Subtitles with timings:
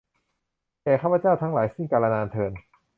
[0.83, 2.51] แก่ข้าพเจ้าทั้งหลาย สิ้นกาลนานเทอญ